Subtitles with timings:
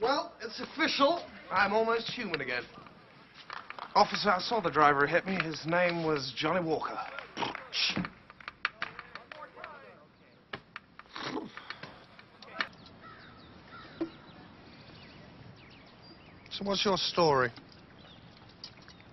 [0.00, 1.22] Well, it's official.
[1.50, 2.62] I'm almost human again.
[3.94, 5.38] Officer, I saw the driver hit me.
[5.42, 6.98] His name was Johnny Walker.
[16.50, 17.50] So what's your story?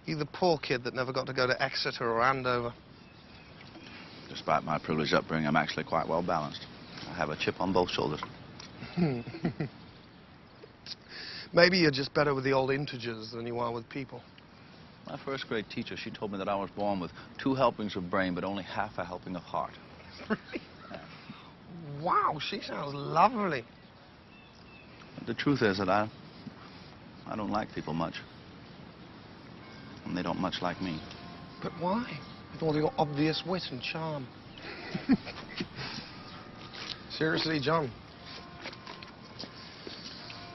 [0.05, 2.73] You the poor kid that never got to go to Exeter or Andover.
[4.29, 6.65] Despite my privileged upbringing, I'm actually quite well balanced.
[7.09, 8.21] I have a chip on both shoulders.
[11.53, 14.21] Maybe you're just better with the old integers than you are with people.
[15.07, 17.11] My first grade teacher, she told me that I was born with
[17.41, 19.73] two helpings of brain, but only half a helping of heart.
[22.01, 23.65] Wow, she sounds lovely.
[25.25, 26.09] The truth is that I,
[27.25, 28.15] I don't like people much.
[30.05, 31.01] And they don't much like me.
[31.61, 32.19] But why?
[32.53, 34.27] With all your obvious wit and charm.
[37.09, 37.91] Seriously, John.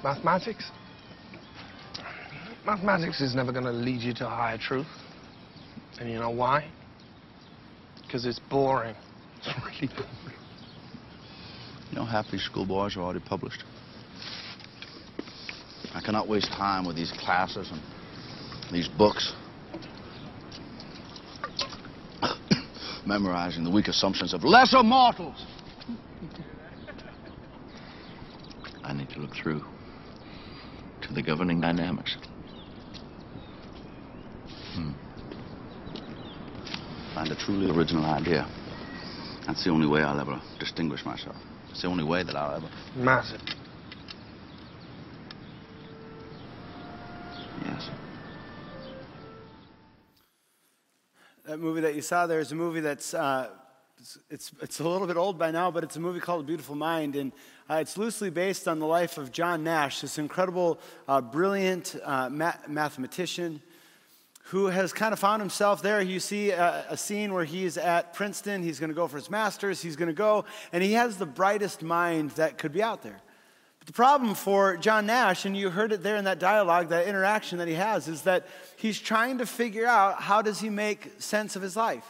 [0.03, 0.71] Mathematics?
[2.65, 4.87] Mathematics is never going to lead you to higher truth.
[5.99, 6.71] And you know why?
[8.03, 8.95] Because it's boring.
[9.45, 10.37] It's really boring.
[11.91, 13.65] You know, half these schoolboys are already published.
[15.93, 17.83] I cannot waste time with these classes and
[18.73, 19.33] these books.
[23.07, 25.45] Memorizing the weak assumptions of lesser mortals.
[28.85, 29.63] I need to look through
[31.03, 32.17] to the governing dynamics.
[37.15, 38.47] Find a truly original idea.
[39.47, 41.37] That's the only way I'll ever distinguish myself.
[41.71, 42.69] It's the only way that I'll ever.
[42.97, 43.41] Massive.
[47.67, 47.91] Yes.
[51.45, 53.51] That movie that you saw there is a movie that's uh,
[53.99, 56.47] it's, it's, it's a little bit old by now, but it's a movie called A
[56.47, 57.33] Beautiful Mind, and
[57.69, 62.29] uh, it's loosely based on the life of John Nash, this incredible, uh, brilliant uh,
[62.31, 63.63] ma- mathematician
[64.47, 66.01] who has kind of found himself there.
[66.01, 69.31] You see a, a scene where he's at Princeton, he's going to go for his
[69.31, 73.03] master's, he's going to go, and he has the brightest mind that could be out
[73.03, 73.21] there.
[73.79, 77.09] But the problem for John Nash, and you heard it there in that dialogue, that
[77.09, 81.21] interaction that he has, is that he's trying to figure out how does he make
[81.21, 82.07] sense of his life?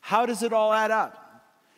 [0.00, 1.24] How does it all add up?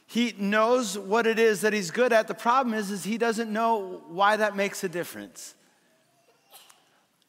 [0.06, 2.28] He knows what it is that he's good at.
[2.28, 5.54] The problem is, is he doesn't know why that makes a difference.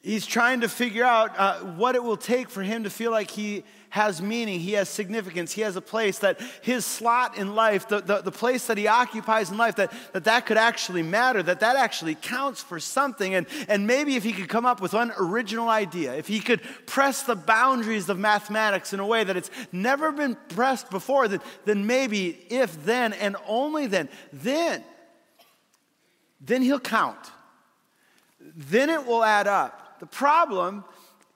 [0.02, 3.30] He's trying to figure out uh, what it will take for him to feel like
[3.30, 7.86] he has meaning, he has significance, he has a place, that his slot in life,
[7.88, 11.42] the, the, the, place that he occupies in life, that, that that could actually matter,
[11.42, 13.34] that that actually counts for something.
[13.34, 16.62] And, and maybe if he could come up with one original idea, if he could
[16.86, 21.40] press the boundaries of mathematics in a way that it's never been pressed before, then,
[21.66, 24.82] then maybe if then and only then, then,
[26.40, 27.30] then he'll count.
[28.40, 29.81] Then it will add up.
[30.02, 30.82] The problem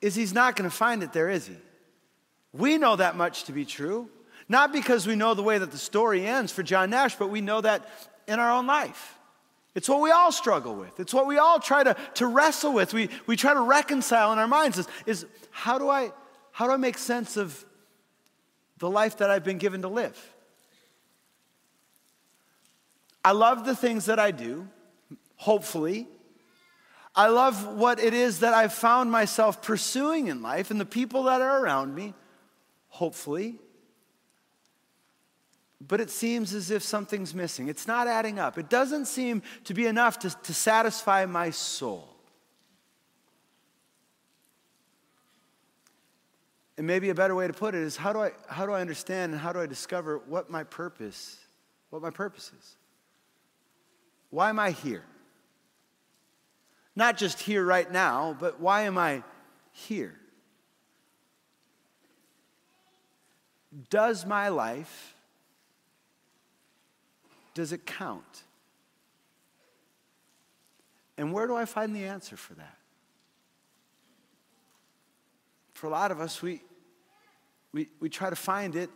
[0.00, 1.54] is he's not going to find it there, is he?
[2.53, 4.10] We know that much to be true.
[4.49, 7.41] Not because we know the way that the story ends for John Nash, but we
[7.41, 7.88] know that
[8.27, 9.19] in our own life.
[9.77, 10.99] It's what we all struggle with.
[10.99, 12.93] It's what we all try to, to wrestle with.
[12.93, 16.10] We, we try to reconcile in our minds is, is how, do I,
[16.50, 17.65] how do I make sense of
[18.78, 20.34] the life that I've been given to live?
[23.25, 24.66] I love the things that I do,
[25.37, 26.09] hopefully.
[27.16, 31.25] I love what it is that I've found myself pursuing in life and the people
[31.25, 32.12] that are around me,
[32.88, 33.59] hopefully.
[35.81, 37.69] But it seems as if something's missing.
[37.69, 38.59] It's not adding up.
[38.59, 42.06] It doesn't seem to be enough to, to satisfy my soul.
[46.77, 48.83] And maybe a better way to put it is how do I, how do I
[48.83, 51.38] understand and how do I discover what my purpose,
[51.88, 52.77] what my purpose is?
[54.28, 55.04] Why am I here?
[56.97, 59.23] Not just here right now, but why am I
[59.71, 60.15] here?
[63.91, 65.15] Does my life
[67.53, 68.43] does it count?
[71.16, 72.77] And where do I find the answer for that?
[75.72, 76.63] For a lot of us, we,
[77.72, 78.91] we, we try to find it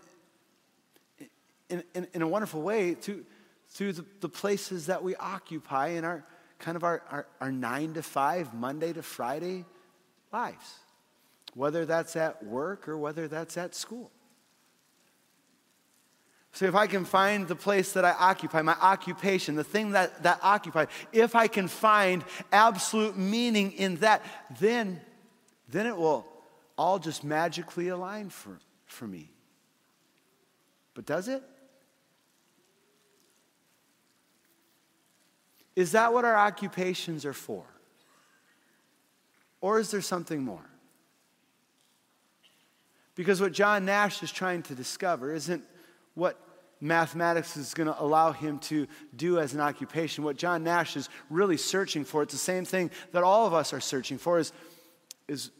[1.70, 3.24] in, in, in a wonderful way through,
[3.68, 6.24] through the, the places that we occupy in our,
[6.60, 9.64] kind of our, our, our nine to five, Monday to Friday
[10.32, 10.78] lives,
[11.54, 14.10] whether that's at work or whether that's at school.
[16.52, 20.22] So if I can find the place that I occupy, my occupation, the thing that,
[20.24, 24.22] that occupies, if I can find absolute meaning in that,
[24.58, 25.00] then,
[25.68, 26.26] then it will
[26.76, 29.30] all just magically align for, for me.
[30.94, 31.42] But does it?
[35.80, 37.64] Is that what our occupations are for?
[39.62, 40.68] Or is there something more?
[43.14, 45.64] Because what John Nash is trying to discover isn't
[46.12, 46.38] what
[46.82, 48.86] mathematics is going to allow him to
[49.16, 50.22] do as an occupation.
[50.22, 53.72] What John Nash is really searching for, it's the same thing that all of us
[53.72, 54.52] are searching for, is,
[55.28, 55.50] is,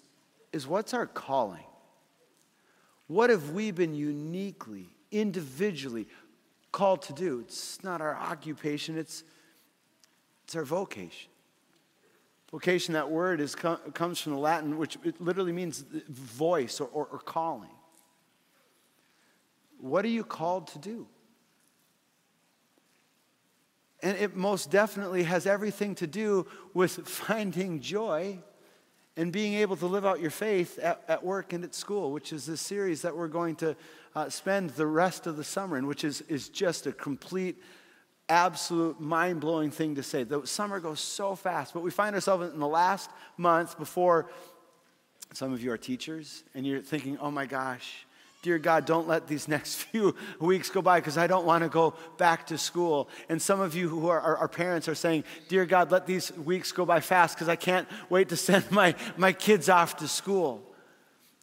[0.52, 1.64] is what's our calling?
[3.06, 6.08] What have we been uniquely, individually
[6.72, 7.40] called to do?
[7.40, 9.24] It's not our occupation, it's,
[10.50, 11.30] it's our vocation.
[12.50, 17.06] Vocation, that word is, comes from the Latin, which it literally means voice or, or,
[17.06, 17.70] or calling.
[19.78, 21.06] What are you called to do?
[24.02, 28.40] And it most definitely has everything to do with finding joy
[29.16, 32.32] and being able to live out your faith at, at work and at school, which
[32.32, 33.76] is this series that we're going to
[34.16, 37.62] uh, spend the rest of the summer in, which is, is just a complete,
[38.30, 40.22] absolute, mind blowing thing to say.
[40.22, 44.30] The summer goes so fast, but we find ourselves in the last month before
[45.32, 48.06] some of you are teachers and you're thinking, oh my gosh,
[48.42, 51.68] Dear God, don't let these next few weeks go by because I don't want to
[51.68, 53.08] go back to school.
[53.28, 56.72] And some of you who are, are parents are saying, Dear God, let these weeks
[56.72, 60.62] go by fast because I can't wait to send my, my kids off to school.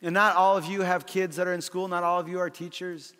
[0.01, 2.39] And not all of you have kids that are in school, not all of you
[2.39, 3.13] are teachers.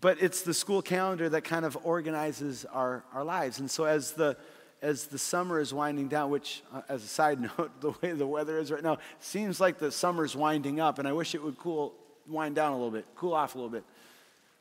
[0.00, 3.60] But it's the school calendar that kind of organizes our, our lives.
[3.60, 4.36] And so as the
[4.82, 8.26] as the summer is winding down, which, uh, as a side note, the way the
[8.26, 11.58] weather is right now, seems like the summer's winding up, and I wish it would
[11.58, 11.94] cool
[12.26, 13.84] wind down a little bit, cool off a little bit.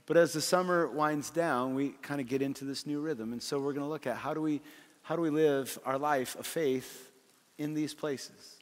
[0.06, 3.34] But as the summer winds down, we kind of get into this new rhythm.
[3.34, 4.62] And so we're going to look at how do we
[5.02, 7.12] how do we live our life of faith
[7.58, 8.60] in these places?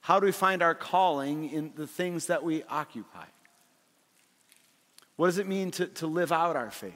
[0.00, 3.24] How do we find our calling in the things that we occupy?
[5.18, 6.94] What does it mean to, to live out our faith?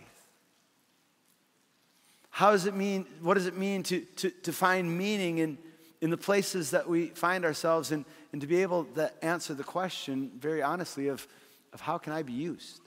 [2.30, 5.58] How does it mean, what does it mean to, to, to find meaning in,
[6.00, 9.64] in the places that we find ourselves in, and to be able to answer the
[9.64, 11.26] question very honestly of,
[11.72, 12.80] of how can I be used?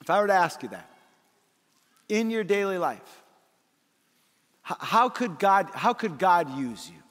[0.00, 0.88] If I were to ask you that
[2.08, 3.24] in your daily life,
[4.62, 7.02] how could God, how could God use you?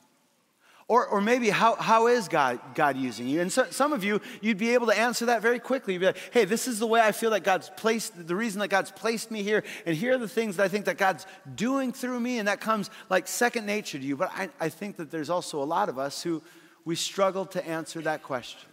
[0.88, 3.42] Or, or maybe how, how is God, God using you?
[3.42, 5.94] And so, some of you, you'd be able to answer that very quickly.
[5.94, 8.60] You'd be like, hey, this is the way I feel that God's placed, the reason
[8.60, 11.26] that God's placed me here, and here are the things that I think that God's
[11.56, 14.16] doing through me, and that comes like second nature to you.
[14.16, 16.44] But I, I think that there's also a lot of us who
[16.86, 18.70] we struggle to answer that question.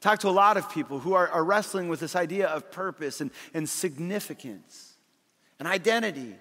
[0.00, 3.20] Talk to a lot of people who are, are wrestling with this idea of purpose
[3.20, 4.94] and, and significance
[5.60, 6.34] and identity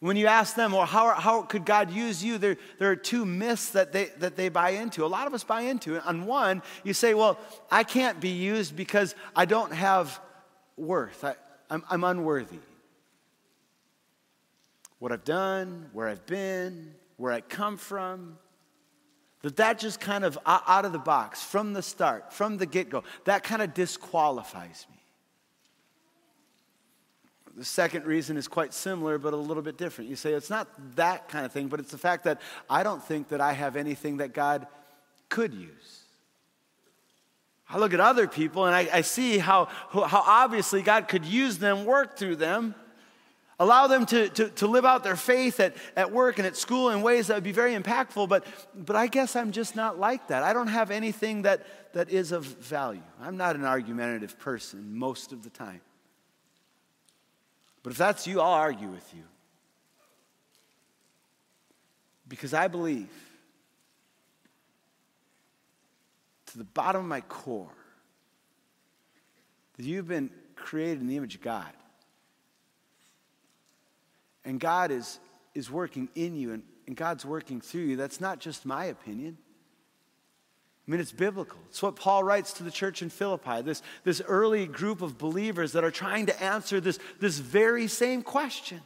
[0.00, 2.36] when you ask them, well, how, how could God use you?
[2.38, 5.04] There, there are two myths that they, that they buy into.
[5.04, 6.00] A lot of us buy into.
[6.06, 7.38] On one, you say, well,
[7.70, 10.20] I can't be used because I don't have
[10.76, 11.24] worth.
[11.24, 11.34] I,
[11.70, 12.58] I'm, I'm unworthy.
[14.98, 18.38] What I've done, where I've been, where I come from,
[19.42, 22.90] that that just kind of out of the box, from the start, from the get
[22.90, 24.95] go, that kind of disqualifies me.
[27.56, 30.10] The second reason is quite similar, but a little bit different.
[30.10, 33.02] You say it's not that kind of thing, but it's the fact that I don't
[33.02, 34.66] think that I have anything that God
[35.30, 36.02] could use.
[37.68, 41.56] I look at other people and I, I see how, how obviously God could use
[41.56, 42.74] them, work through them,
[43.58, 46.90] allow them to, to, to live out their faith at, at work and at school
[46.90, 48.28] in ways that would be very impactful.
[48.28, 50.42] But, but I guess I'm just not like that.
[50.42, 53.02] I don't have anything that, that is of value.
[53.20, 55.80] I'm not an argumentative person most of the time.
[57.86, 59.22] But if that's you, I'll argue with you.
[62.26, 63.08] Because I believe,
[66.46, 67.70] to the bottom of my core,
[69.76, 71.70] that you've been created in the image of God.
[74.44, 75.20] And God is,
[75.54, 77.96] is working in you, and, and God's working through you.
[77.96, 79.38] That's not just my opinion.
[80.86, 81.58] I mean, it's biblical.
[81.68, 85.72] It's what Paul writes to the church in Philippi, this, this early group of believers
[85.72, 88.80] that are trying to answer this, this very same question.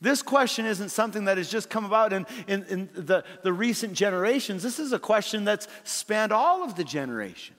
[0.00, 3.94] This question isn't something that has just come about in, in, in the, the recent
[3.94, 4.62] generations.
[4.62, 7.56] This is a question that's spanned all of the generations.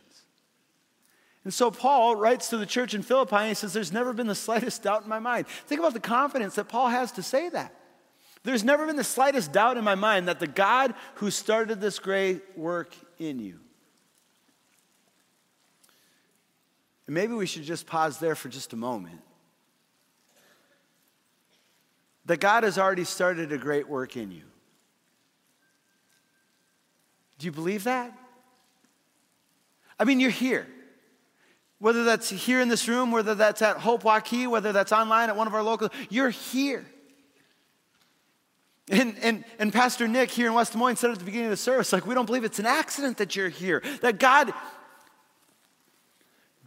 [1.44, 4.28] And so Paul writes to the church in Philippi and he says, There's never been
[4.28, 5.48] the slightest doubt in my mind.
[5.48, 7.74] Think about the confidence that Paul has to say that.
[8.44, 12.00] There's never been the slightest doubt in my mind that the God who started this
[12.00, 13.60] great work in you.
[17.06, 19.20] And maybe we should just pause there for just a moment.
[22.26, 24.44] That God has already started a great work in you.
[27.40, 28.16] Do you believe that?
[30.00, 30.68] I mean, you're here.
[31.80, 35.36] Whether that's here in this room, whether that's at Hope Waukee, whether that's online at
[35.36, 36.86] one of our local, you're here.
[38.90, 41.52] And, and, and Pastor Nick here in West Des Moines said at the beginning of
[41.52, 44.52] the service, like, we don't believe it's an accident that you're here, that God,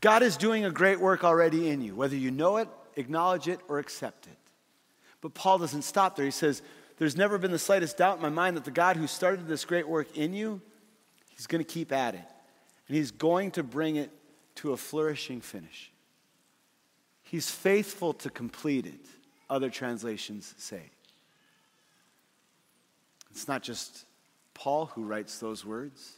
[0.01, 3.59] God is doing a great work already in you, whether you know it, acknowledge it,
[3.69, 4.37] or accept it.
[5.21, 6.25] But Paul doesn't stop there.
[6.25, 6.63] He says,
[6.97, 9.65] There's never been the slightest doubt in my mind that the God who started this
[9.65, 10.61] great work in you,
[11.31, 12.25] he's going to keep at it.
[12.87, 14.11] And he's going to bring it
[14.57, 15.91] to a flourishing finish.
[17.23, 19.07] He's faithful to complete it,
[19.49, 20.91] other translations say.
[23.33, 24.05] It's not just
[24.55, 26.13] Paul who writes those words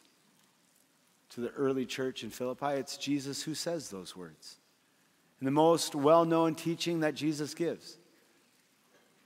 [1.31, 4.57] to the early church in Philippi, it's Jesus who says those words.
[5.41, 7.99] In the most well known teaching that Jesus gives.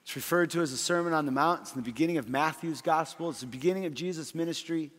[0.03, 1.63] It's referred to as the Sermon on the Mount.
[1.63, 3.29] It's in the beginning of Matthew's gospel.
[3.29, 4.91] It's the beginning of Jesus' ministry.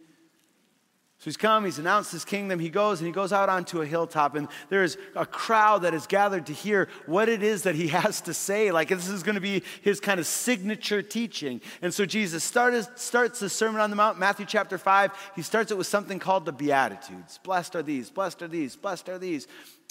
[1.20, 2.60] So he's come, he's announced his kingdom.
[2.60, 6.08] He goes and he goes out onto a hilltop, and there's a crowd that is
[6.08, 8.72] gathered to hear what it is that he has to say.
[8.72, 11.60] Like this is going to be his kind of signature teaching.
[11.82, 15.34] And so Jesus started, starts the Sermon on the Mount, Matthew chapter 5.
[15.36, 17.38] He starts it with something called the Beatitudes.
[17.44, 19.46] Blessed are these, blessed are these, blessed are these,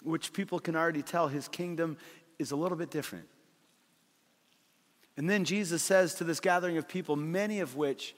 [0.04, 1.98] which people can already tell his kingdom
[2.38, 3.26] is a little bit different.
[5.18, 8.14] And then Jesus says to this gathering of people, many of which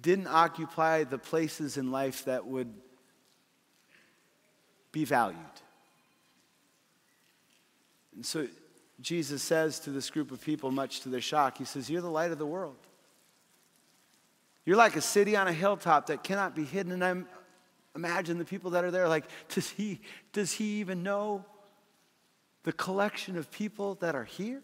[0.00, 2.72] didn't occupy the places in life that would
[4.90, 5.38] be valued.
[8.14, 8.46] And so
[9.00, 12.10] Jesus says to this group of people, much to their shock, He says, You're the
[12.10, 12.76] light of the world.
[14.64, 16.92] You're like a city on a hilltop that cannot be hidden.
[16.92, 17.14] And I
[17.96, 20.00] imagine the people that are there, like, does he,
[20.32, 21.44] does he even know
[22.62, 24.62] the collection of people that are here?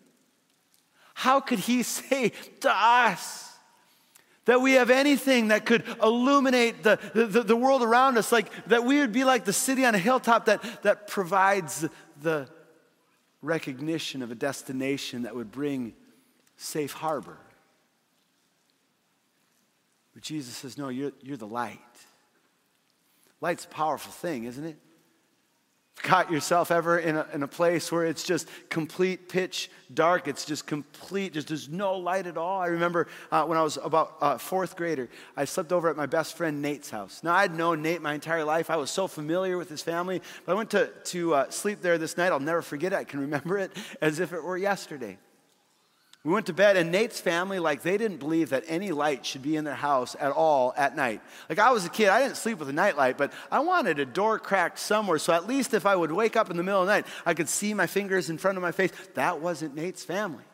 [1.14, 3.47] How could he say to us,
[4.48, 8.82] that we have anything that could illuminate the, the, the, world around us, like that
[8.82, 11.86] we would be like the city on a hilltop that, that provides
[12.22, 12.48] the
[13.42, 15.92] recognition of a destination that would bring
[16.56, 17.36] safe harbor.
[20.14, 21.78] But Jesus says, No, you're, you're the light.
[23.42, 24.78] Light's a powerful thing, isn't it?
[26.02, 30.28] Caught yourself ever in a, in a place where it's just complete pitch dark?
[30.28, 32.60] It's just complete, just there's no light at all.
[32.60, 36.06] I remember uh, when I was about uh, fourth grader, I slept over at my
[36.06, 37.22] best friend Nate's house.
[37.22, 38.70] Now, I'd known Nate my entire life.
[38.70, 41.98] I was so familiar with his family, but I went to, to uh, sleep there
[41.98, 42.32] this night.
[42.32, 42.96] I'll never forget it.
[42.96, 45.18] I can remember it as if it were yesterday.
[46.28, 49.40] We went to bed, and Nate's family, like, they didn't believe that any light should
[49.40, 51.22] be in their house at all at night.
[51.48, 54.04] Like, I was a kid, I didn't sleep with a nightlight, but I wanted a
[54.04, 56.86] door cracked somewhere, so at least if I would wake up in the middle of
[56.86, 58.92] the night, I could see my fingers in front of my face.
[59.14, 60.44] That wasn't Nate's family.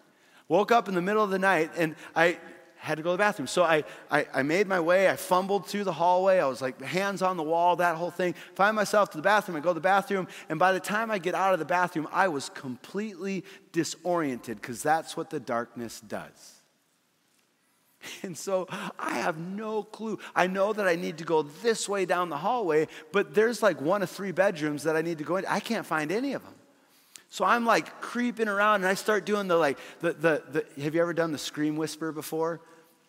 [0.47, 2.39] Woke up in the middle of the night, and I
[2.85, 3.47] had to go to the bathroom.
[3.47, 5.09] So I, I, I, made my way.
[5.09, 6.39] I fumbled through the hallway.
[6.39, 8.35] I was like hands on the wall, that whole thing.
[8.55, 9.57] Find myself to the bathroom.
[9.57, 10.29] I go to the bathroom.
[10.51, 14.83] And by the time I get out of the bathroom, I was completely disoriented because
[14.83, 16.31] that's what the darkness does.
[18.23, 20.19] And so I have no clue.
[20.37, 23.81] I know that I need to go this way down the hallway, but there's like
[23.81, 25.47] one of three bedrooms that I need to go in.
[25.47, 26.53] I can't find any of them.
[27.35, 30.95] So I'm like creeping around and I start doing the like, the, the, the have
[30.95, 32.61] you ever done the scream whisper before?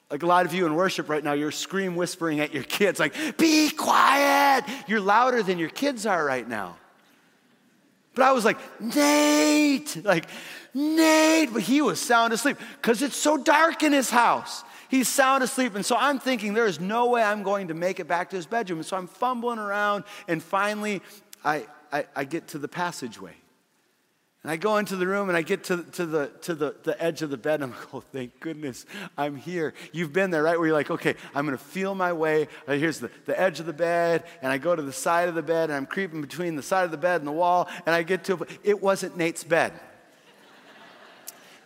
[0.10, 3.00] Like a lot of you in worship right now, you're scream whispering at your kids,
[3.00, 4.66] like, be quiet.
[4.88, 6.76] You're louder than your kids are right now.
[8.16, 10.26] But I was like, Nate, like,
[10.74, 11.54] Nate.
[11.54, 14.64] But he was sound asleep because it's so dark in his house.
[14.90, 15.76] He's sound asleep.
[15.76, 18.38] And so I'm thinking, there is no way I'm going to make it back to
[18.38, 18.80] his bedroom.
[18.80, 21.04] And so I'm fumbling around, and finally,
[21.44, 23.36] I, I, I get to the passageway.
[24.46, 27.02] And I go into the room and I get to, to, the, to the, the
[27.02, 28.86] edge of the bed and I'm like, oh, thank goodness
[29.18, 29.74] I'm here.
[29.92, 30.56] You've been there, right?
[30.56, 32.48] Where you're like, okay, I'm going to feel my way.
[32.68, 34.24] Right, here's the, the edge of the bed.
[34.44, 36.86] And I go to the side of the bed and I'm creeping between the side
[36.86, 37.68] of the bed and the wall.
[37.88, 39.74] And I get to, it wasn't Nate's bed.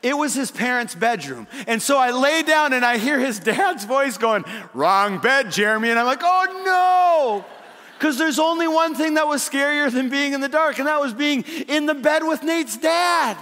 [0.02, 1.48] It was his parents' bedroom.
[1.68, 5.90] And so I lay down and I hear his dad's voice going, wrong bed, Jeremy.
[5.90, 7.59] And I'm like, oh no.
[8.00, 11.02] Because there's only one thing that was scarier than being in the dark, and that
[11.02, 13.38] was being in the bed with Nate's dad.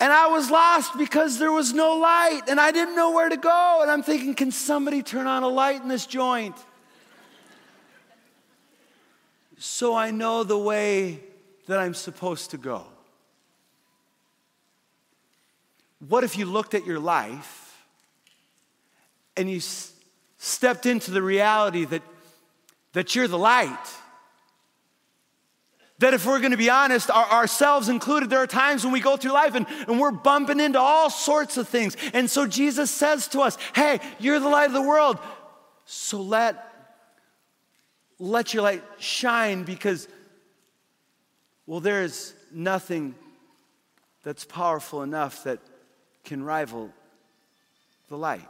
[0.00, 3.36] And I was lost because there was no light and I didn't know where to
[3.36, 3.78] go.
[3.82, 6.56] And I'm thinking, can somebody turn on a light in this joint?
[9.58, 11.20] So I know the way
[11.68, 12.84] that I'm supposed to go.
[16.08, 17.80] What if you looked at your life
[19.36, 19.60] and you
[20.44, 22.02] stepped into the reality that,
[22.94, 23.78] that you're the light.
[26.00, 28.98] That if we're going to be honest, our, ourselves included, there are times when we
[28.98, 31.96] go through life and, and we're bumping into all sorts of things.
[32.12, 35.20] And so Jesus says to us, Hey, you're the light of the world.
[35.84, 36.90] So let,
[38.18, 40.08] let your light shine because,
[41.66, 43.14] well, there's nothing
[44.24, 45.60] that's powerful enough that
[46.24, 46.90] can rival
[48.08, 48.48] the light.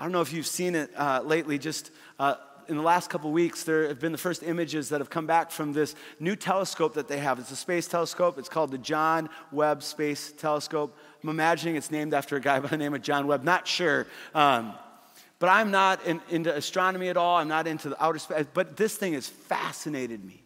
[0.00, 2.36] I don't know if you've seen it uh, lately, just uh,
[2.68, 5.50] in the last couple weeks, there have been the first images that have come back
[5.50, 7.38] from this new telescope that they have.
[7.38, 8.38] It's a space telescope.
[8.38, 10.96] It's called the John Webb Space Telescope.
[11.22, 13.44] I'm imagining it's named after a guy by the name of John Webb.
[13.44, 14.06] Not sure.
[14.34, 14.72] Um,
[15.38, 17.36] but I'm not in, into astronomy at all.
[17.36, 18.46] I'm not into the outer space.
[18.54, 20.42] But this thing has fascinated me.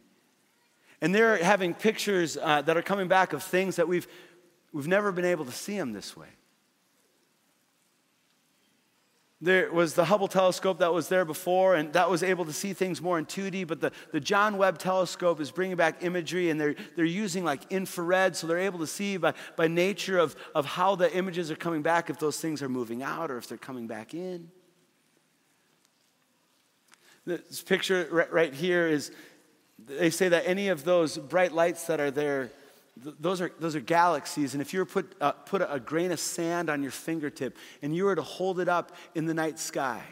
[1.01, 4.09] And they're having pictures uh, that are coming back of things that we've,
[4.73, 6.29] we've never been able to see them this way.
[9.45, 12.73] There was the Hubble telescope that was there before, and that was able to see
[12.73, 13.67] things more in 2D.
[13.67, 17.61] But the, the John Webb telescope is bringing back imagery, and they're, they're using like
[17.71, 21.57] infrared, so they're able to see by, by nature of, of how the images are
[21.57, 24.51] coming back, if those things are moving out or if they're coming back in.
[27.27, 29.13] This picture right, right here is
[29.79, 32.51] they say that any of those bright lights that are there
[32.97, 34.55] those are, those are galaxies.
[34.55, 37.95] And if you were put, uh, put a, grain of sand on your fingertip and
[37.95, 40.03] you were to hold it up in the night sky,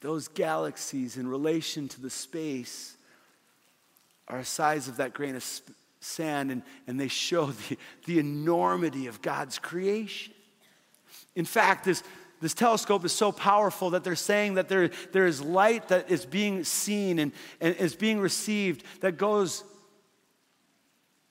[0.00, 2.96] those galaxies in relation to the space
[4.28, 8.18] are a size of that grain of sp- sand, and, and they show the, the
[8.18, 10.34] enormity of God's creation.
[11.34, 12.02] In fact, this,
[12.42, 16.26] this telescope is so powerful that they're saying that there, there is light that is
[16.26, 17.30] being seen and,
[17.60, 19.62] and is being received that goes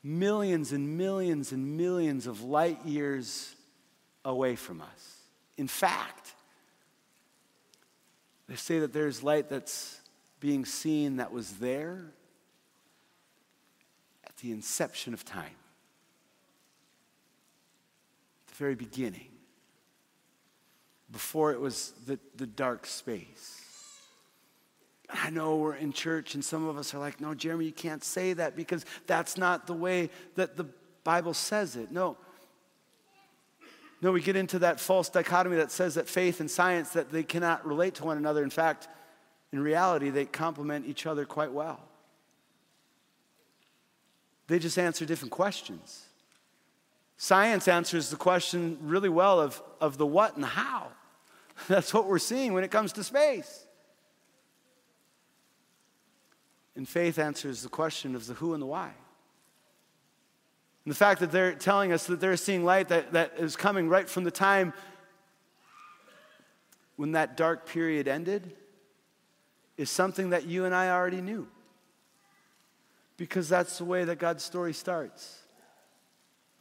[0.01, 3.53] millions and millions and millions of light years
[4.23, 5.17] away from us.
[5.57, 6.33] In fact,
[8.47, 9.99] they say that there's light that's
[10.39, 12.05] being seen that was there
[14.25, 15.57] at the inception of time,
[18.47, 19.30] at the very beginning
[21.11, 23.61] before it was the, the dark space.
[25.09, 28.03] I know we're in church and some of us are like, no, Jeremy, you can't
[28.03, 30.65] say that because that's not the way that the
[31.03, 31.91] Bible says it.
[31.91, 32.17] No.
[34.01, 37.23] No, we get into that false dichotomy that says that faith and science that they
[37.23, 38.41] cannot relate to one another.
[38.41, 38.87] In fact,
[39.51, 41.81] in reality, they complement each other quite well.
[44.47, 46.05] They just answer different questions.
[47.17, 50.87] Science answers the question really well of, of the what and how.
[51.67, 53.65] That's what we're seeing when it comes to space.
[56.75, 58.91] And faith answers the question of the who and the why.
[60.85, 63.87] And the fact that they're telling us that they're seeing light that, that is coming
[63.87, 64.73] right from the time
[66.95, 68.55] when that dark period ended
[69.77, 71.47] is something that you and I already knew.
[73.17, 75.39] Because that's the way that God's story starts.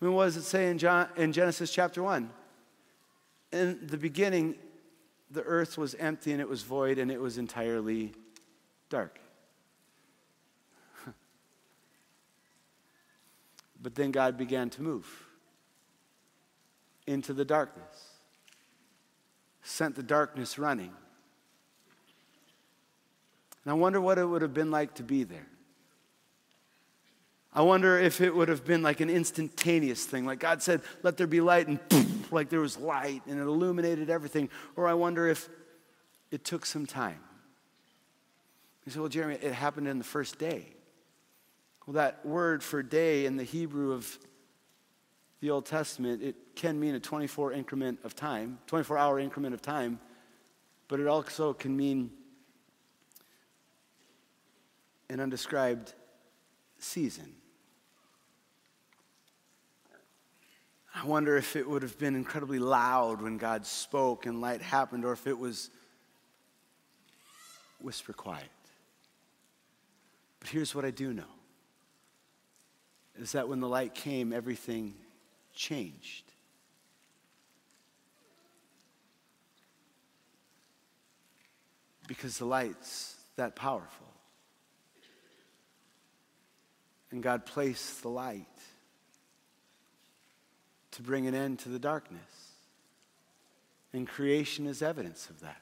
[0.01, 2.31] I mean, what does it say in, John, in Genesis chapter 1?
[3.53, 4.57] In the beginning,
[5.31, 8.13] the earth was empty and it was void and it was entirely
[8.89, 9.21] dark.
[13.81, 15.07] but then God began to move
[17.07, 18.15] into the darkness,
[19.63, 20.93] sent the darkness running.
[23.65, 25.47] And I wonder what it would have been like to be there.
[27.53, 30.25] I wonder if it would have been like an instantaneous thing.
[30.25, 33.43] Like God said, let there be light, and poof, like there was light and it
[33.43, 34.49] illuminated everything.
[34.77, 35.49] Or I wonder if
[36.31, 37.19] it took some time.
[38.87, 40.67] You say, well, Jeremy, it happened in the first day.
[41.87, 44.19] Well, that word for day in the Hebrew of
[45.41, 49.63] the Old Testament, it can mean a 24 increment of time, 24 hour increment of
[49.63, 49.99] time,
[50.87, 52.11] but it also can mean
[55.09, 55.95] an undescribed
[56.79, 57.33] season.
[60.95, 65.05] I wonder if it would have been incredibly loud when God spoke and light happened,
[65.05, 65.71] or if it was
[67.81, 68.49] whisper quiet.
[70.41, 71.23] But here's what I do know
[73.19, 74.95] is that when the light came, everything
[75.55, 76.25] changed.
[82.09, 84.07] Because the light's that powerful.
[87.11, 88.47] And God placed the light
[90.93, 92.21] to bring an end to the darkness.
[93.93, 95.61] And creation is evidence of that.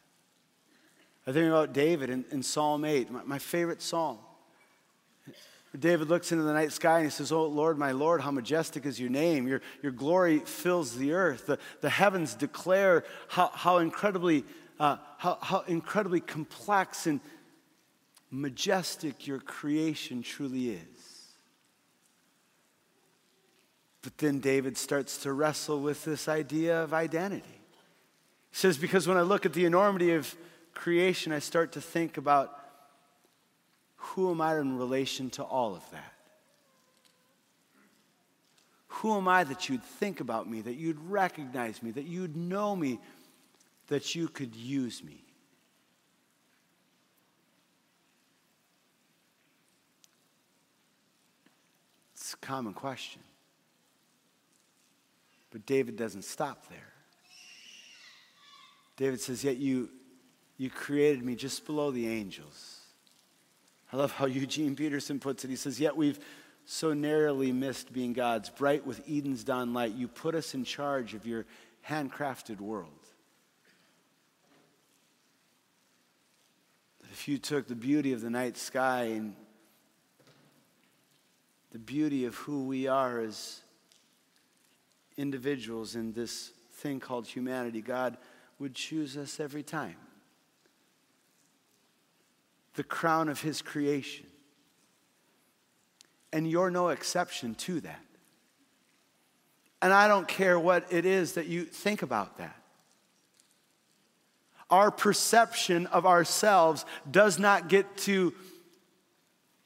[1.26, 4.18] I think about David in, in Psalm 8, my, my favorite psalm.
[5.78, 8.86] David looks into the night sky and he says, Oh Lord, my Lord, how majestic
[8.86, 9.46] is your name.
[9.46, 11.46] Your, your glory fills the earth.
[11.46, 14.44] The, the heavens declare how, how, incredibly,
[14.80, 17.20] uh, how, how incredibly complex and
[18.30, 20.97] majestic your creation truly is.
[24.02, 27.44] But then David starts to wrestle with this idea of identity.
[28.50, 30.34] He says, Because when I look at the enormity of
[30.74, 32.56] creation, I start to think about
[33.96, 36.12] who am I in relation to all of that?
[38.88, 42.74] Who am I that you'd think about me, that you'd recognize me, that you'd know
[42.74, 42.98] me,
[43.88, 45.22] that you could use me?
[52.14, 53.22] It's a common question.
[55.58, 56.92] But David doesn't stop there.
[58.96, 59.90] David says, Yet you,
[60.56, 62.78] you created me just below the angels.
[63.92, 65.48] I love how Eugene Peterson puts it.
[65.48, 66.20] He says, Yet we've
[66.64, 69.94] so narrowly missed being God's, bright with Eden's dawn light.
[69.94, 71.44] You put us in charge of your
[71.88, 72.92] handcrafted world.
[77.10, 79.34] If you took the beauty of the night sky and
[81.72, 83.60] the beauty of who we are as
[85.18, 88.16] individuals in this thing called humanity, God
[88.58, 89.96] would choose us every time.
[92.74, 94.26] The crown of His creation.
[96.32, 98.00] And you're no exception to that.
[99.82, 102.54] And I don't care what it is that you think about that.
[104.70, 108.34] Our perception of ourselves does not get to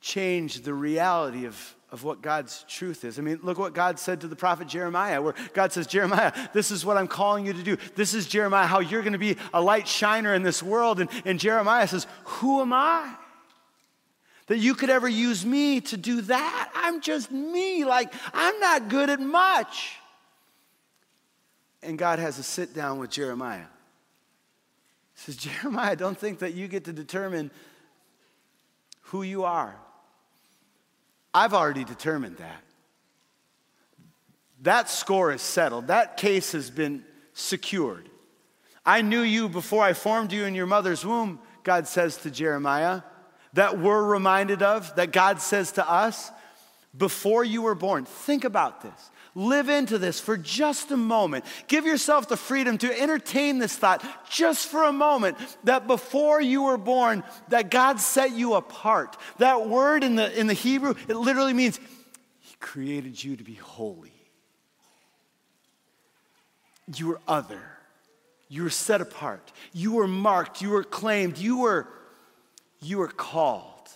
[0.01, 3.19] change the reality of of what God's truth is.
[3.19, 6.71] I mean, look what God said to the prophet Jeremiah, where God says, Jeremiah, this
[6.71, 7.77] is what I'm calling you to do.
[7.95, 11.01] This is Jeremiah, how you're going to be a light shiner in this world.
[11.01, 13.15] And, and Jeremiah says, Who am I?
[14.47, 16.73] That you could ever use me to do that?
[16.75, 17.85] I'm just me.
[17.85, 19.97] Like, I'm not good at much.
[21.83, 23.67] And God has a sit down with Jeremiah.
[25.15, 27.51] He says, Jeremiah, don't think that you get to determine
[29.03, 29.77] who you are.
[31.35, 32.63] I've already determined that.
[34.63, 35.89] That score is settled.
[35.89, 38.09] That case has been secured.
[38.85, 43.03] I knew you before I formed you in your mother's womb, God says to Jeremiah.
[43.55, 46.31] That we're reminded of, that God says to us
[46.97, 48.05] before you were born.
[48.05, 49.11] Think about this.
[49.35, 51.47] Live into this for just a moment.
[51.67, 56.65] Give yourself the freedom to entertain this thought just for a moment that before you
[56.65, 59.17] were born, that God set you apart.
[59.39, 61.79] That word in the, in the Hebrew, it literally means
[62.41, 64.13] He created you to be holy.
[66.95, 67.63] You were other.
[68.51, 69.51] You were set apart.
[69.73, 70.61] You were marked.
[70.61, 71.39] You were claimed.
[71.39, 71.89] You were,
[72.83, 73.89] you were called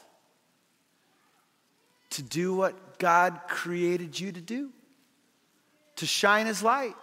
[2.11, 4.73] to do what God created you to do
[5.97, 6.95] to shine his light.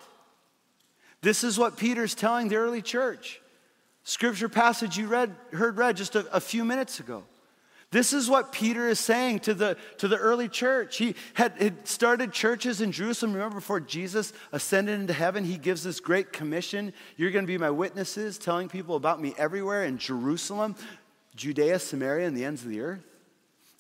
[1.22, 3.42] This is what Peter's telling the early church.
[4.04, 7.24] Scripture passage you read, heard read just a, a few minutes ago.
[7.92, 10.98] This is what Peter is saying to the, to the early church.
[10.98, 13.34] He had, had, started churches in Jerusalem.
[13.34, 16.92] Remember, before Jesus ascended into heaven, he gives this great commission.
[17.18, 20.76] You're going to be my witnesses, telling people about me everywhere in Jerusalem,
[21.36, 23.13] Judea, Samaria, and the ends of the earth.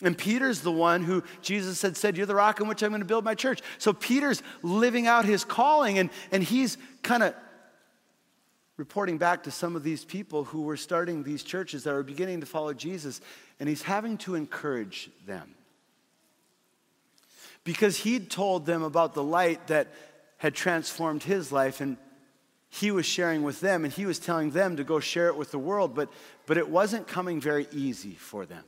[0.02, 3.02] And Peter's the one who Jesus had said, You're the rock on which I'm going
[3.02, 3.62] to build my church.
[3.78, 7.36] So Peter's living out his calling, and, and he's kind of
[8.76, 12.40] reporting back to some of these people who were starting these churches that were beginning
[12.40, 13.22] to follow Jesus,
[13.60, 15.54] and he's having to encourage them.
[17.64, 19.94] Because he'd told them about the light that
[20.38, 21.98] had transformed his life, and
[22.70, 25.52] he was sharing with them, and he was telling them to go share it with
[25.52, 26.12] the world, but,
[26.48, 28.64] but it wasn't coming very easy for them.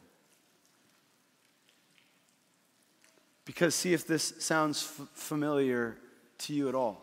[3.45, 5.97] Because, see if this sounds f- familiar
[6.39, 7.01] to you at all.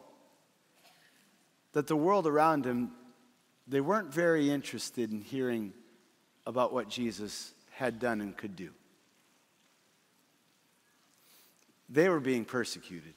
[1.72, 2.90] That the world around him,
[3.66, 5.72] they weren't very interested in hearing
[6.44, 8.70] about what Jesus had done and could do.
[11.88, 13.14] They were being persecuted.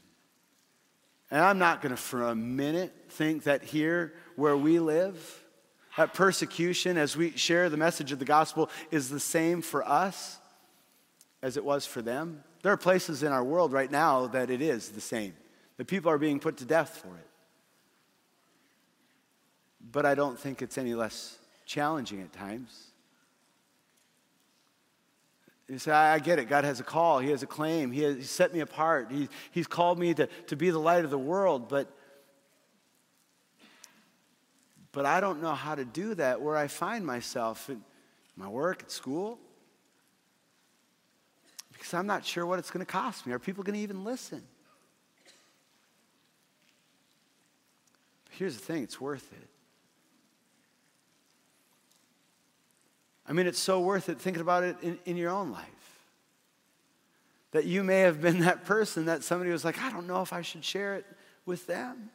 [1.32, 5.44] And I'm not going to for a minute think that here where we live,
[5.98, 10.40] that persecution as we share the message of the gospel is the same for us
[11.42, 12.44] as it was for them.
[12.66, 15.36] There are places in our world right now that it is the same,
[15.78, 17.28] that people are being put to death for it.
[19.92, 22.88] But I don't think it's any less challenging at times.
[25.70, 26.50] You say, I get it.
[26.50, 27.20] God has a call.
[27.20, 27.92] He has a claim.
[27.92, 29.12] He has set me apart.
[29.12, 31.70] He, he's called me to, to be the light of the world.
[31.70, 31.88] But,
[34.92, 37.84] but I don't know how to do that where I find myself in
[38.36, 39.38] my work, at school,
[41.86, 43.34] because I'm not sure what it's going to cost me.
[43.34, 44.42] Are people going to even listen?
[48.26, 49.48] But here's the thing it's worth it.
[53.28, 55.68] I mean, it's so worth it thinking about it in, in your own life.
[57.52, 60.34] That you may have been that person that somebody was like, I don't know if
[60.34, 61.06] I should share it
[61.46, 62.10] with them.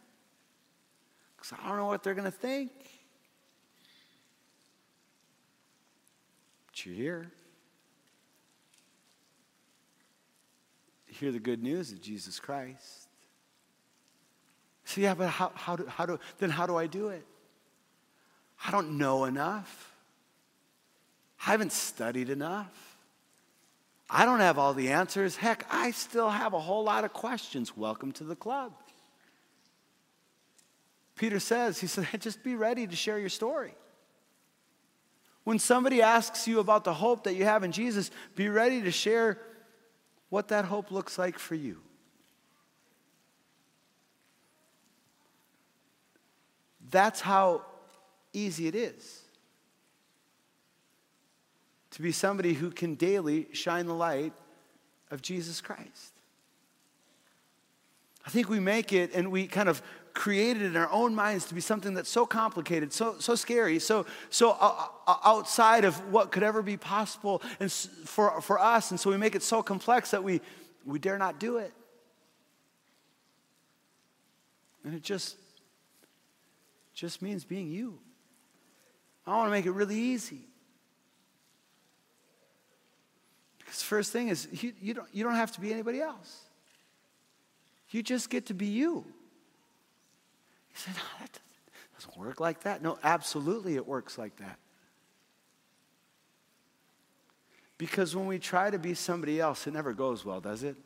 [1.37, 2.72] Because I don't know what they're going to think.
[6.66, 7.30] But you're here.
[11.20, 13.09] Hear the good news of Jesus Christ.
[14.85, 17.24] So, yeah, but how, how, do, how do, then how do I do it?
[18.66, 19.94] I don't know enough.
[21.46, 22.96] I haven't studied enough.
[24.09, 25.37] I don't have all the answers.
[25.37, 27.76] Heck, I still have a whole lot of questions.
[27.76, 28.72] Welcome to the club.
[31.16, 33.74] Peter says, he said, just be ready to share your story.
[35.44, 38.90] When somebody asks you about the hope that you have in Jesus, be ready to
[38.90, 39.38] share
[40.31, 41.79] what that hope looks like for you.
[46.90, 47.62] That's how
[48.33, 49.23] easy it is
[51.93, 54.33] to be somebody who can daily shine the light
[55.11, 56.12] of Jesus Christ.
[58.25, 59.83] I think we make it and we kind of
[60.14, 63.79] create it in our own minds to be something that's so complicated, so, so scary,
[63.79, 68.90] so, so uh, uh outside of what could ever be possible and for, for us.
[68.90, 70.40] And so we make it so complex that we,
[70.85, 71.73] we dare not do it.
[74.85, 75.37] And it just,
[76.94, 77.99] just means being you.
[79.27, 80.40] I want to make it really easy.
[83.59, 86.40] Because first thing is, you, you, don't, you don't have to be anybody else.
[87.90, 89.05] You just get to be you.
[90.81, 91.38] Said, no, that
[91.95, 92.83] doesn't work like that.
[92.83, 94.59] No, absolutely it works like that.
[97.77, 100.77] Because when we try to be somebody else, it never goes well, does it?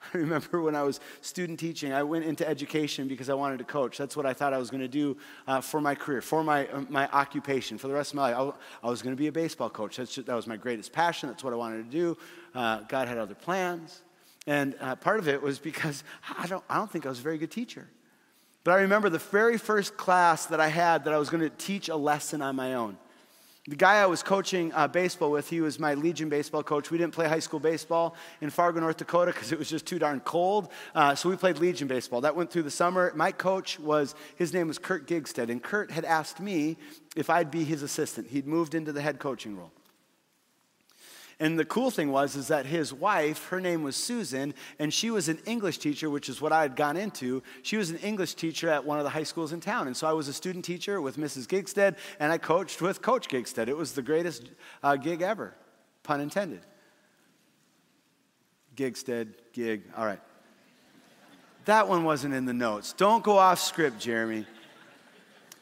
[0.14, 3.64] I remember when I was student teaching, I went into education because I wanted to
[3.64, 3.98] coach.
[3.98, 5.16] That's what I thought I was going to do
[5.48, 8.54] uh, for my career, for my, uh, my occupation, for the rest of my life.
[8.82, 9.96] I, was going to be a baseball coach.
[9.96, 11.28] Just, that was my greatest passion.
[11.28, 12.18] That's what I wanted to do.
[12.54, 14.02] Uh, God had other plans.
[14.46, 16.04] And uh, part of it was because
[16.38, 17.88] I don't, I don't think I was a very good teacher.
[18.62, 21.50] But I remember the very first class that I had that I was going to
[21.50, 22.98] teach a lesson on my own.
[23.66, 26.90] The guy I was coaching uh, baseball with, he was my Legion baseball coach.
[26.90, 29.98] We didn't play high school baseball in Fargo, North Dakota, because it was just too
[29.98, 30.70] darn cold.
[30.94, 32.22] Uh, so we played Legion baseball.
[32.22, 33.12] That went through the summer.
[33.14, 36.78] My coach was, his name was Kurt Gigstead, and Kurt had asked me
[37.16, 38.28] if I'd be his assistant.
[38.28, 39.72] He'd moved into the head coaching role.
[41.40, 45.10] And the cool thing was is that his wife, her name was Susan, and she
[45.10, 47.42] was an English teacher, which is what I had gone into.
[47.62, 49.86] She was an English teacher at one of the high schools in town.
[49.86, 51.46] And so I was a student teacher with Mrs.
[51.46, 53.68] Gigstead, and I coached with Coach Gigstead.
[53.68, 54.50] It was the greatest
[54.82, 55.54] uh, gig ever,
[56.02, 56.60] pun intended.
[58.76, 60.20] Gigstead, gig, all right.
[61.64, 62.92] That one wasn't in the notes.
[62.92, 64.46] Don't go off script, Jeremy.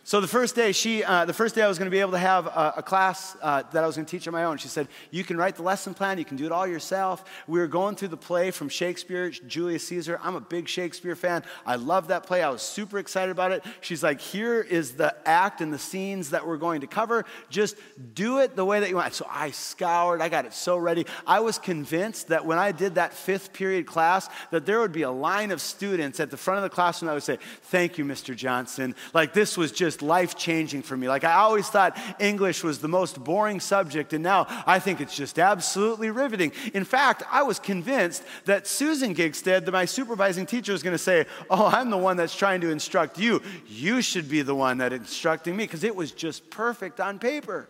[0.08, 2.12] So the first day, she, uh, the first day I was going to be able
[2.12, 4.56] to have a, a class uh, that I was going to teach on my own.
[4.56, 6.16] She said, "You can write the lesson plan.
[6.16, 9.86] You can do it all yourself." We were going through the play from Shakespeare, Julius
[9.88, 10.18] Caesar.
[10.22, 11.44] I'm a big Shakespeare fan.
[11.66, 12.42] I love that play.
[12.42, 13.62] I was super excited about it.
[13.82, 17.26] She's like, "Here is the act and the scenes that we're going to cover.
[17.50, 17.76] Just
[18.14, 20.22] do it the way that you want." So I scoured.
[20.22, 21.04] I got it so ready.
[21.26, 25.02] I was convinced that when I did that fifth period class, that there would be
[25.02, 28.06] a line of students at the front of the classroom that would say, "Thank you,
[28.06, 28.34] Mr.
[28.34, 31.08] Johnson." Like this was just life changing for me.
[31.08, 35.16] Like I always thought English was the most boring subject, and now I think it's
[35.16, 36.52] just absolutely riveting.
[36.74, 41.26] In fact, I was convinced that Susan Gigstead, my supervising teacher, was going to say,
[41.50, 43.42] Oh, I'm the one that's trying to instruct you.
[43.66, 47.68] You should be the one that instructing me, because it was just perfect on paper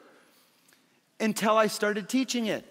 [1.21, 2.64] until I started teaching it.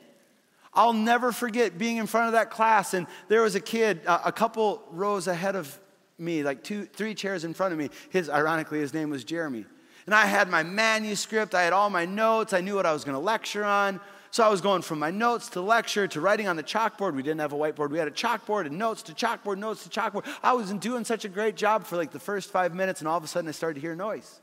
[0.74, 4.32] I'll never forget being in front of that class, and there was a kid a
[4.32, 5.78] couple rows ahead of
[6.18, 7.90] me, like two, three chairs in front of me.
[8.10, 9.66] His, ironically, his name was Jeremy.
[10.06, 13.04] And I had my manuscript, I had all my notes, I knew what I was
[13.04, 14.00] to lecture on.
[14.32, 17.16] So I was going from my notes to lecture to writing on the chalkboard.
[17.16, 17.90] We didn't have a whiteboard.
[17.90, 20.26] We had a chalkboard and notes to chalkboard, notes to chalkboard.
[20.44, 23.18] I wasn't doing such a great job for like the first five minutes, and all
[23.18, 24.40] of a sudden I started to hear noise.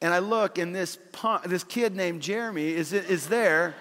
[0.00, 3.74] And I look, and this, punk, this kid named Jeremy is, is there.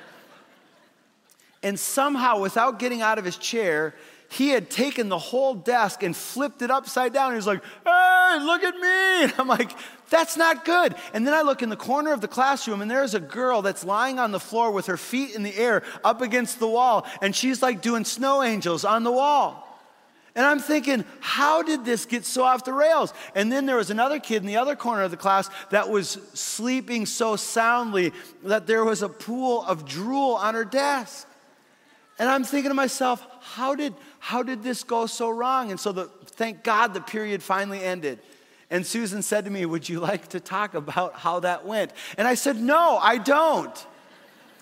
[1.62, 3.95] And somehow, without getting out of his chair,
[4.34, 7.32] he had taken the whole desk and flipped it upside down.
[7.32, 9.24] He was like, hey, look at me.
[9.24, 9.72] And I'm like,
[10.10, 10.96] that's not good.
[11.13, 13.84] And then I look in the corner of the classroom and there's a girl that's
[13.84, 17.06] lying on the floor with her feet in the air up against the wall.
[17.22, 19.60] And she's like doing snow angels on the wall.
[20.36, 23.13] And I'm thinking, how did this get so off the rails?
[23.36, 26.17] And then there was another kid in the other corner of the class that was
[26.34, 31.28] sleeping so soundly that there was a pool of drool on her desk.
[32.19, 33.93] And I'm thinking to myself, how did,
[34.24, 35.70] how did this go so wrong?
[35.70, 38.20] And so the, thank God the period finally ended.
[38.70, 41.92] And Susan said to me, Would you like to talk about how that went?
[42.18, 43.86] And I said, No, I don't.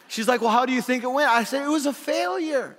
[0.08, 1.30] She's like, Well, how do you think it went?
[1.30, 2.76] I said, It was a failure.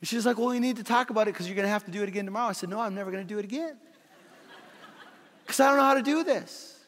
[0.00, 1.84] And she's like, Well, we need to talk about it because you're going to have
[1.84, 2.48] to do it again tomorrow.
[2.48, 3.76] I said, No, I'm never going to do it again.
[5.46, 6.80] Because I don't know how to do this.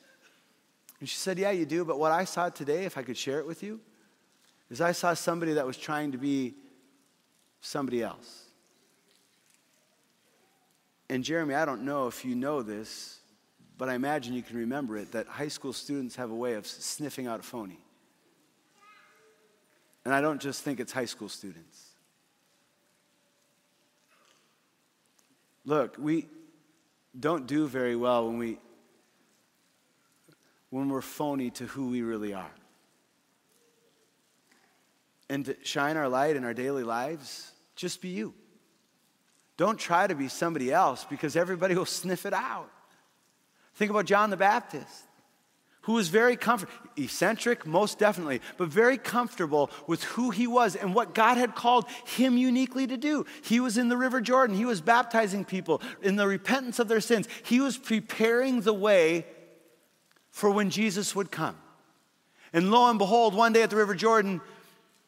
[0.98, 1.84] And she said, Yeah, you do.
[1.84, 3.78] But what I saw today, if I could share it with you,
[4.70, 6.54] is I saw somebody that was trying to be
[7.60, 8.43] somebody else.
[11.14, 13.20] And Jeremy, I don't know if you know this,
[13.78, 16.66] but I imagine you can remember it that high school students have a way of
[16.66, 17.78] sniffing out a phony.
[20.04, 21.90] And I don't just think it's high school students.
[25.64, 26.26] Look, we
[27.16, 28.58] don't do very well when we
[30.70, 32.54] when we're phony to who we really are.
[35.30, 38.34] And to shine our light in our daily lives, just be you.
[39.56, 42.70] Don't try to be somebody else because everybody will sniff it out.
[43.74, 45.04] Think about John the Baptist,
[45.82, 50.94] who was very comfortable, eccentric, most definitely, but very comfortable with who he was and
[50.94, 53.26] what God had called him uniquely to do.
[53.42, 57.00] He was in the River Jordan, he was baptizing people in the repentance of their
[57.00, 59.26] sins, he was preparing the way
[60.30, 61.56] for when Jesus would come.
[62.52, 64.40] And lo and behold, one day at the River Jordan,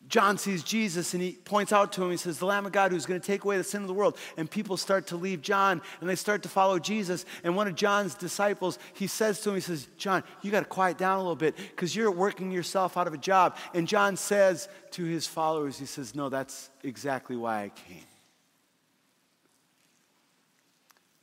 [0.08, 2.92] John sees Jesus and he points out to him, he says, The Lamb of God
[2.92, 4.16] who's going to take away the sin of the world.
[4.36, 7.24] And people start to leave John and they start to follow Jesus.
[7.42, 10.66] And one of John's disciples, he says to him, He says, John, you got to
[10.66, 13.56] quiet down a little bit because you're working yourself out of a job.
[13.74, 18.04] And John says to his followers, He says, No, that's exactly why I came.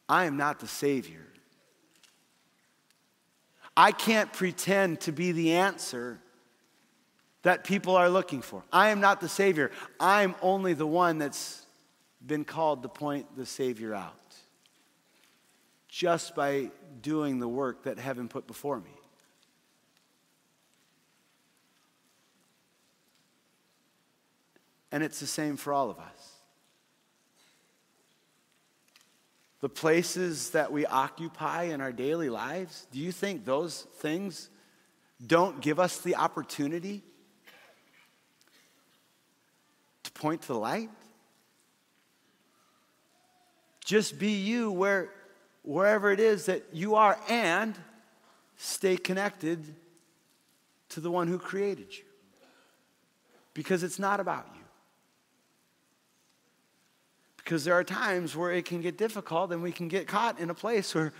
[0.09, 1.25] I am not the Savior.
[3.75, 6.19] I can't pretend to be the answer
[7.43, 8.63] that people are looking for.
[8.71, 9.71] I am not the Savior.
[9.99, 11.65] I'm only the one that's
[12.25, 14.15] been called to point the Savior out
[15.89, 18.89] just by doing the work that heaven put before me.
[24.91, 26.31] And it's the same for all of us.
[29.59, 34.49] The places that we occupy in our daily lives, do you think those things
[35.25, 37.03] don't give us the opportunity
[40.13, 40.89] point to the light.
[43.83, 45.09] Just be you where,
[45.63, 47.75] wherever it is that you are and
[48.57, 49.63] stay connected
[50.89, 52.03] to the one who created you.
[53.53, 54.61] Because it's not about you.
[57.37, 60.49] Because there are times where it can get difficult and we can get caught in
[60.49, 61.13] a place where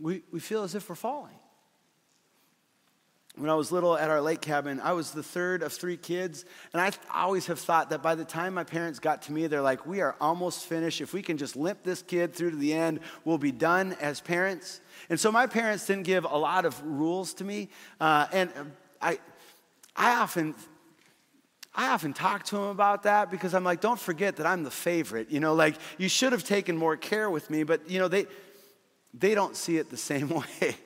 [0.00, 1.34] we, we feel as if we're falling
[3.36, 6.44] when I was little at our lake cabin, I was the third of three kids.
[6.72, 9.60] And I always have thought that by the time my parents got to me, they're
[9.60, 11.00] like, we are almost finished.
[11.00, 14.20] If we can just limp this kid through to the end, we'll be done as
[14.20, 14.80] parents.
[15.10, 17.70] And so my parents didn't give a lot of rules to me.
[18.00, 18.50] Uh, and
[19.02, 19.18] I,
[19.96, 20.54] I often.
[21.76, 24.70] I often talk to them about that because I'm like, don't forget that I'm the
[24.70, 25.32] favorite.
[25.32, 28.26] You know, like you should have taken more care with me, but you know, they
[29.12, 30.76] they don't see it the same way.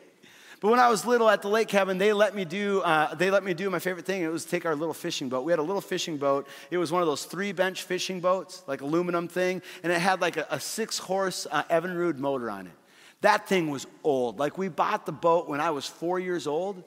[0.61, 3.31] But when I was little at the lake cabin, they let me do, uh, they
[3.31, 4.23] let me do my favorite thing.
[4.23, 5.45] It was take our little fishing boat.
[5.45, 6.49] We had a little fishing boat.
[6.73, 10.21] It was one of those three bench fishing boats, like aluminum thing, and it had
[10.21, 12.73] like a, a six horse uh, Evinrude motor on it.
[13.21, 14.41] That thing was old.
[14.41, 16.83] Like we bought the boat when I was four years old,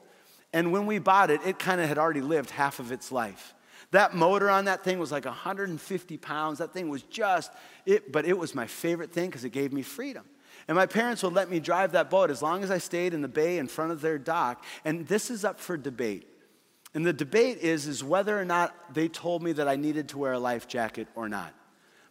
[0.52, 3.54] and when we bought it, it kind of had already lived half of its life.
[3.92, 6.58] That motor on that thing was like 150 pounds.
[6.58, 7.52] That thing was just
[7.86, 10.24] it, but it was my favorite thing because it gave me freedom.
[10.68, 13.22] And my parents would let me drive that boat as long as I stayed in
[13.22, 14.64] the bay in front of their dock.
[14.84, 16.28] And this is up for debate.
[16.94, 20.18] And the debate is, is whether or not they told me that I needed to
[20.18, 21.54] wear a life jacket or not.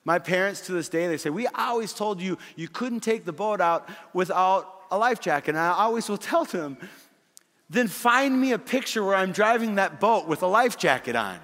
[0.04, 3.34] My parents to this day, they say, We always told you you couldn't take the
[3.34, 5.52] boat out without a life jacket.
[5.52, 6.78] And I always will tell them,
[7.70, 11.40] then find me a picture where I'm driving that boat with a life jacket on.